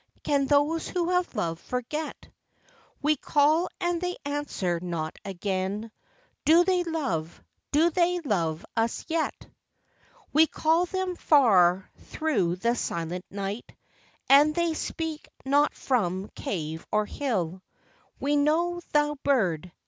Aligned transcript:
Can 0.23 0.47
those 0.47 0.87
who 0.87 1.11
have 1.11 1.35
loved 1.35 1.61
forget? 1.61 2.27
We 3.03 3.15
call, 3.15 3.69
and 3.79 4.01
they 4.01 4.15
answer 4.25 4.79
not 4.81 5.15
again— 5.23 5.91
Do 6.45 6.63
they 6.63 6.83
love— 6.83 7.39
do 7.71 7.91
they 7.91 8.19
love 8.21 8.65
us 8.75 9.05
yet? 9.07 9.35
A 9.35 9.37
COUNTRY 9.37 9.47
LIFE. 9.47 10.31
205 10.33 10.33
We 10.33 10.47
call 10.47 10.85
them 10.87 11.15
far 11.15 11.89
through 12.05 12.55
the 12.55 12.75
silent 12.75 13.25
night, 13.29 13.75
And 14.27 14.55
they 14.55 14.73
speak 14.73 15.27
not 15.45 15.75
from 15.75 16.29
cave 16.29 16.83
or 16.91 17.05
hill; 17.05 17.61
We 18.19 18.35
know, 18.37 18.81
thou 18.93 19.17
bird 19.21 19.71